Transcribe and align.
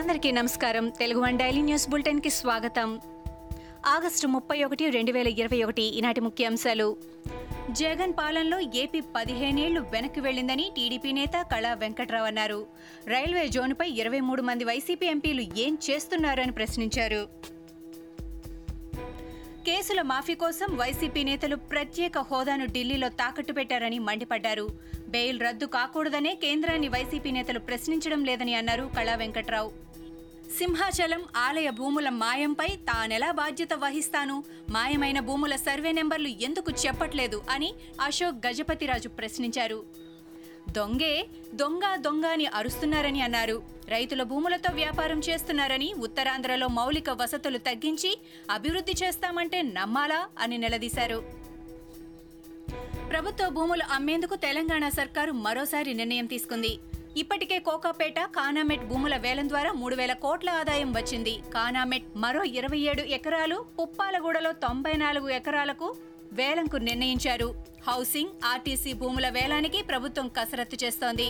అందరికీ 0.00 0.30
నమస్కారం. 0.30 0.88
Telugu 0.88 1.20
one 1.20 1.38
daily 1.38 1.62
news 1.62 1.90
బులెటిన్కి 1.90 2.30
స్వాగతం. 2.30 3.00
ఆగస్టు 3.86 4.26
ముప్పై 4.26 4.64
ఒకటి 4.64 4.90
రెండు 4.90 5.12
వేల 5.12 5.28
ఇరవై 5.28 5.62
ఒకటి 5.62 5.82
ఈనాటి 5.82 6.20
ముఖ్యాంశాలు. 6.20 6.96
జగన్ 7.70 8.12
పాలనలో 8.12 8.60
ఏపీ 8.60 9.00
పదిహేనేళ్ళు 9.00 9.80
వెనక్కి 9.80 10.20
వెళ్ళిందని 10.20 10.70
టీడీపీ 10.76 11.12
నేత 11.12 11.46
కళా 11.52 11.74
వెంకట్రావు 11.74 12.26
అన్నారు. 12.26 12.66
రైల్వే 13.06 13.48
జోన్పై 13.48 13.88
ఇరవై 13.88 14.20
మూడు 14.20 14.42
మంది 14.42 14.64
వైసీపీ 14.64 15.06
ఎంపీలు 15.06 15.40
ఏం 15.56 15.78
చేస్తున్నారని 15.90 16.52
ప్రశ్నించారు. 16.52 17.28
కేసుల 19.66 20.02
మాఫీ 20.02 20.34
కోసం 20.34 20.76
వైసీపీ 20.76 21.24
నేతలు 21.24 21.56
ప్రత్యేక 21.56 22.18
హోదాను 22.18 22.66
ఢిల్లీలో 22.66 23.08
తాకట్టు 23.08 23.52
పెట్టారని 23.52 23.98
మండిపడ్డారు. 23.98 24.68
బెయిల్ 25.08 25.40
రద్దు 25.40 25.66
కాకూడదనే 25.66 26.34
కేంద్రాన్ని 26.34 26.88
వైసీపీ 26.88 27.30
నేతలు 27.30 27.58
ప్రశ్నించడం 27.58 28.24
లేదని 28.24 28.54
అన్నారు 28.54 28.90
కళా 28.96 29.14
వెంకట్రావు. 29.14 29.89
సింహాచలం 30.58 31.22
ఆలయ 31.36 31.70
భూముల 31.70 32.08
మాయంపై 32.08 32.66
తానెలా 32.66 33.30
బాధ్యత 33.30 33.74
వహిస్తాను? 33.74 34.44
మాయమైన 34.70 35.20
భూముల 35.20 35.56
సర్వే 35.56 35.92
నెంబర్లు 35.92 36.28
ఎందుకు 36.28 36.72
చెప్పట్లేదు? 36.86 37.42
అని 37.50 37.74
అశోక్ 38.00 38.46
గజపతిరాజు 38.46 39.08
ప్రశ్నించారు. 39.08 39.82
దొంగే 40.70 41.26
దొంగ 41.54 41.96
దొంగ 41.96 42.26
అని 42.26 42.46
అరుస్తున్నారని 42.46 43.22
అన్నారు. 43.22 43.62
రైతుల 43.88 44.22
భూములతో 44.22 44.74
వ్యాపారం 44.74 45.20
చేస్తున్నారని 45.20 45.94
ఉత్తరాంధ్రలో 45.94 46.68
మౌలిక 46.68 47.10
వసతులు 47.10 47.58
తగ్గించి 47.58 48.18
అభివృద్ధి 48.50 48.92
చేస్తామంటే 49.04 49.62
నమ్మాలా? 49.62 50.28
అని 50.38 50.58
నిలదీశారు. 50.58 51.24
ప్రభుత్వ 53.10 53.48
భూములు 53.48 53.82
అమ్మేందుకు 53.92 54.34
తెలంగాణ 54.34 54.88
సర్కారు 54.88 55.32
మరోసారి 55.32 55.94
నిర్ణయం 55.94 56.26
తీసుకుంది. 56.26 56.78
ఇప్పటికే 57.16 57.58
కోకాపేట 57.58 58.20
కానామెట్ 58.20 58.84
భూముల 58.84 59.16
వేలం 59.16 59.48
ద్వారా 59.48 59.72
మూడు 59.72 59.96
వేల 59.96 60.12
కోట్ల 60.12 60.50
ఆదాయం 60.50 60.92
వచ్చింది. 60.92 61.38
కానామెట్ 61.54 62.04
మరో 62.16 62.42
ఇరవై 62.42 62.78
ఏడు 62.78 63.02
ఎకరాలు 63.02 63.64
పుప్పాలగూడలో 63.80 64.52
తొంభై 64.52 64.92
నాలుగు 64.92 65.28
ఎకరాలకు 65.28 65.96
వేలంకు 66.32 66.76
నిర్ణయించారు. 66.76 67.54
హౌసింగ్ 67.88 68.30
ఆర్టీసీ 68.44 68.92
భూముల 68.92 69.28
వేలానికి 69.28 69.82
ప్రభుత్వం 69.82 70.28
కసరత్తు 70.28 70.84
చేస్తోంది. 70.84 71.28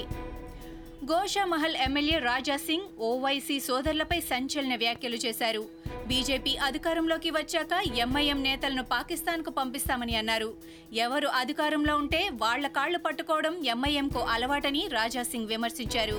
గోషామహల్ 1.05 1.77
ఎమ్మెల్యే 1.77 2.19
రాజాసింగ్ 2.19 3.01
ఓవైసీ 3.01 3.61
సోదరులపై 3.61 4.21
సంచలన 4.21 4.75
వ్యాఖ్యలు 4.75 5.17
చేశారు. 5.17 5.80
బీజేపీ 6.11 6.53
అధికారంలోకి 6.57 7.31
వచ్చాక 7.31 7.75
ఎంఐఎం 7.97 8.39
నేతలను 8.43 8.83
పాకిస్తాన్కు 8.83 9.51
పంపిస్తామని 9.51 10.15
అన్నారు. 10.17 10.49
ఎవరు 10.93 11.29
అధికారంలో 11.41 11.95
ఉంటే 11.97 12.21
వాళ్ళ 12.43 12.67
కాళ్ళు 12.79 12.99
పట్టుకోవడం 12.99 13.55
ఎంఐఎంకు 13.65 14.21
అలవాటని 14.35 14.83
రాజా 14.93 15.23
సింగ్ 15.23 15.47
విమర్శించారు. 15.47 16.19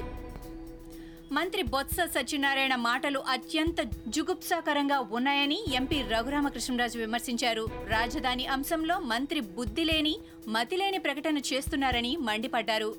మంత్రి 1.32 1.62
బొత్స 1.64 1.98
సత్యనారాయణ 2.16 2.76
మాటలు 2.76 3.20
అత్యంత 3.34 3.82
జుగుప్సాకరంగా 4.08 5.00
ఉన్నాయని 5.00 5.60
ఎంపీ 5.74 6.00
రఘురామకృష్ణరాజు 6.02 6.98
విమర్శించారు. 6.98 7.66
రాజధాని 7.88 8.46
అంశంలో 8.56 9.00
మంత్రి 9.12 9.40
బుద్ధిలేని 9.58 10.16
మతిలేని 10.48 10.98
ప్రకటన 10.98 11.38
చేస్తున్నారని 11.38 12.14
మండిపడ్డారు. 12.30 12.92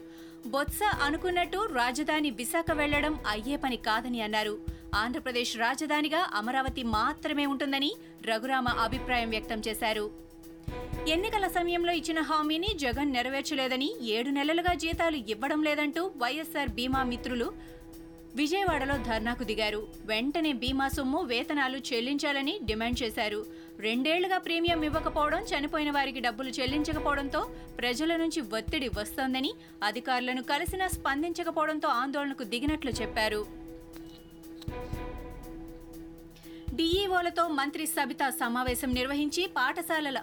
బొత్స 0.46 0.78
అనుకున్నట్టు 1.02 1.68
రాజధాని 1.72 2.30
విశాఖ 2.30 2.70
వెళ్ళడం 2.72 3.14
అయ్యే 3.28 3.56
పని 3.56 3.76
కాదని 3.76 4.20
అన్నారు. 4.20 4.81
ఆంధ్రప్రదేశ్ 4.94 5.56
రాజధానిగా 5.56 6.30
అమరావతి 6.34 6.82
మాత్రమే 6.82 7.46
ఉంటుందని 7.46 7.92
రఘురామ 8.26 8.68
అభిప్రాయం 8.68 9.30
వ్యక్తం 9.30 9.60
చేశారు. 9.68 10.10
ఎన్నికల 11.08 11.48
సమయంలో 11.48 11.92
ఇచ్చిన 11.92 12.20
హామీని 12.20 12.68
జగన్ 12.74 13.12
నెరవేర్చలేదని 13.12 14.06
ఏడు 14.06 14.30
నెలలుగా 14.30 14.74
జీతాలు 14.74 15.16
ఇవ్వడం 15.16 15.62
లేదంటూ 15.62 16.10
వైఎస్సార్ 16.16 16.70
బీమా 16.70 17.02
మిత్రులు 17.02 17.52
విజయవాడలో 18.36 18.94
ధర్నాకు 18.98 19.44
దిగారు. 19.44 19.88
వెంటనే 20.04 20.52
బీమా 20.52 20.88
సొమ్ము 20.88 21.22
వేతనాలు 21.22 21.78
చెల్లించాలని 21.78 22.58
డిమాండ్ 22.64 23.02
చేశారు. 23.02 23.46
రెండేళ్ళుగా 23.78 24.38
ప్రీమియం 24.38 24.82
ఇవ్వకపోవడం 24.82 25.42
చనిపోయిన 25.42 25.90
వారికి 25.90 26.20
డబ్బులు 26.20 26.48
చెల్లించకపోవడంతో 26.48 27.50
ప్రజల 27.78 28.16
నుంచి 28.16 28.40
ఒత్తిడి 28.40 28.88
వస్తోందని 28.88 29.52
అధికారులను 29.82 30.42
కలిసినా 30.42 30.88
స్పందించకపోవడంతో 30.88 31.88
ఆందోళనకు 31.88 32.42
దిగినట్లు 32.44 32.90
చెప్పారు. 33.02 33.61
డీఈఓలతో 36.78 37.48
మంత్రి 37.58 37.84
సబితా 37.86 38.30
సమావేశం 38.30 38.90
నిర్వహించి 38.98 39.42
పాఠశాలల 39.56 40.18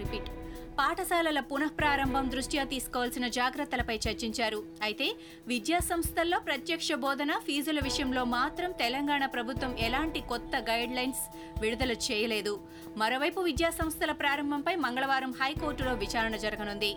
రిపీట్ 0.00 0.30
పాఠశాలల 0.78 1.40
పునఃప్రారంభం 1.40 2.30
దృష్ట్యా 2.30 2.62
తీసుకోవాల్సిన 2.64 3.26
జాగ్రత్తలపై 3.36 3.96
చర్చించారు. 4.06 4.60
అయితే 4.82 5.06
విద్యా 5.46 5.78
సంస్థల్లో 5.90 6.38
ప్రత్యక్ష 6.38 6.88
బోధన 7.04 7.32
ఫీజుల 7.46 7.80
విషయంలో 7.80 8.22
మాత్రం 8.36 8.72
తెలంగాణ 8.82 9.26
ప్రభుత్వం 9.26 9.74
ఎలాంటి 9.78 10.20
కొత్త 10.32 10.64
గైడ్ 10.70 10.96
లైన్స్ 10.98 11.22
విడుదల 11.62 11.92
చేయలేదు. 12.06 12.54
మరోవైపు 12.96 13.40
విద్యా 13.40 13.70
సంస్థల 13.80 14.12
ప్రారంభంపై 14.22 14.74
మంగళవారం 14.86 15.34
హైకోర్టులో 15.42 15.94
విచారణ 16.04 16.36
జరగనుంది. 16.36 16.92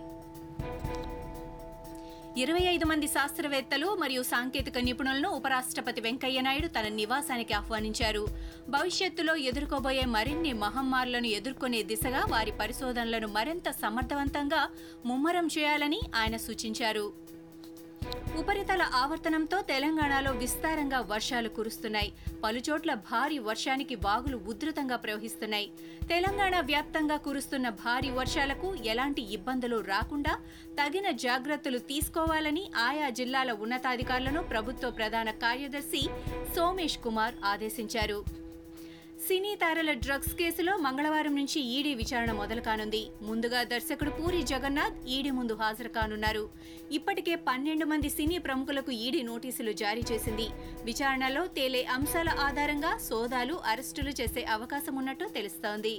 ఇరవై 2.41 2.63
ఐదు 2.71 2.85
మంది 2.85 3.07
శాస్త్రవేత్తలు 3.07 3.87
మరియు 4.01 4.23
సాంకేతిక 4.23 4.77
నిపుణులను 4.77 5.29
ఉపరాష్ట్రపతి 5.37 6.01
వెంకయ్య 6.01 6.41
నాయుడు 6.41 6.67
తన 6.67 6.87
నివాసానికి 6.87 7.53
ఆహ్వానించారు. 7.53 8.23
భవిష్యత్తులో 8.69 9.33
ఎదుర్కోబోయే 9.49 10.05
మరిన్ని 10.15 10.51
మహమ్మారులను 10.63 11.27
ఎదుర్కొనే 11.37 11.79
దిశగా 11.83 12.21
వారి 12.29 12.51
పరిశోధనలను 12.51 13.27
మరింత 13.27 13.69
సమర్థవంతంగా 13.81 14.61
ముమ్మరం 15.05 15.47
చేయాలని 15.57 16.01
ఆయన 16.15 16.37
సూచించారు. 16.37 17.05
ఉపరితల 18.37 18.89
ఆవర్తనంతో 18.93 19.61
తెలంగాణలో 19.61 20.31
విస్తారంగా 20.31 20.99
వర్షాలు 21.01 21.49
కురుస్తున్నాయి. 21.49 22.13
పలుచోట్ల 22.43 22.93
భారీ 22.93 23.39
వర్షానికి 23.39 23.95
వాగులు 23.95 24.37
ఉధృతంగా 24.37 24.95
ప్రవహిస్తున్నాయి. 24.95 25.71
తెలంగాణ 26.09 26.59
వ్యాప్తంగా 26.59 27.17
కురుస్తున్న 27.17 27.69
భారీ 27.69 28.09
వర్షాలకు 28.09 28.75
ఎలాంటి 28.85 29.33
ఇబ్బందులు 29.33 29.77
రాకుండా 29.81 30.39
తగిన 30.81 31.11
జాగ్రత్తలు 31.11 31.77
తీసుకోవాలని 31.77 32.71
ఆయా 32.77 33.09
జిల్లాల 33.09 33.51
ఉన్నతాధికారులను 33.51 34.43
ప్రభుత్వ 34.43 34.89
ప్రధాన 34.91 35.31
కార్యదర్శి 35.31 36.07
సోమేష్ 36.55 36.97
కుమార్ 36.97 37.35
ఆదేశించారు. 37.45 38.36
సినీ 39.27 39.55
తారల 39.55 39.91
డ్రగ్స్ 39.93 40.33
కేసులో 40.33 40.77
మంగళవారం 40.77 41.35
నుంచి 41.35 41.59
ఈడీ 41.77 41.93
విచారణ 41.93 42.31
మొదలు 42.31 42.61
కానుంది 42.61 43.01
ముందుగా 43.21 43.63
దర్శకుడు 43.63 44.09
పూరి 44.09 44.43
జగన్నాథ్ 44.43 45.07
ఈడీ 45.07 45.31
ముందు 45.31 45.53
హాజరు 45.61 45.87
కానున్నారు. 45.87 46.49
ఇప్పటికే 46.91 47.35
పన్నెండు 47.35 47.85
మంది 47.85 48.09
సినీ 48.09 48.37
ప్రముఖులకు 48.37 48.91
ఈడీ 48.91 49.21
నోటీసులు 49.21 49.71
జారీ 49.71 50.03
చేసింది. 50.11 50.47
విచారణలో 50.83 51.47
తేలే 51.47 51.83
అంశాల 51.83 52.29
ఆధారంగా 52.29 52.97
సోదాలు 52.97 53.53
అరెస్టులు 53.53 54.09
చేసే 54.21 54.43
అవకాశం 54.43 54.95
ఉన్నట్టు 54.95 55.25
తెలుస్తోంది. 55.25 55.95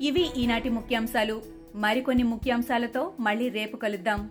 ఇవి 0.00 0.24
ఈనాటి 0.36 0.68
ముఖ్యాంశాలు. 0.68 1.42
మరికొన్ని 1.74 2.22
ముఖ్యాంశాలతో 2.22 3.12
మళ్ళీ 3.20 3.48
రేపు 3.48 3.76
కలుద్దాం. 3.76 4.30